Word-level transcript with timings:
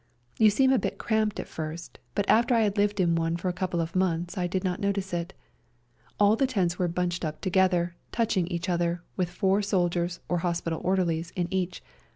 You 0.39 0.49
seem 0.49 0.73
a 0.73 0.79
bit 0.79 0.97
cramped 0.97 1.39
at 1.39 1.47
first, 1.47 1.99
but 2.15 2.27
after 2.27 2.55
I 2.55 2.61
had 2.61 2.75
lived 2.75 2.99
in 2.99 3.13
one 3.13 3.37
for 3.37 3.49
a 3.49 3.53
couple 3.53 3.79
of 3.79 3.95
months 3.95 4.35
I 4.35 4.47
did 4.47 4.63
not 4.63 4.79
notice 4.79 5.13
it. 5.13 5.31
All 6.19 6.35
the 6.35 6.47
tents 6.47 6.79
were 6.79 6.87
bunched 6.87 7.23
up 7.23 7.39
together, 7.39 7.93
touching 8.11 8.47
each 8.47 8.67
other, 8.67 9.03
with 9.15 9.29
four 9.29 9.61
soldiers, 9.61 10.19
or 10.27 10.39
hospital 10.39 10.81
orderlies, 10.83 11.31
in 11.35 11.47
each. 11.53 11.83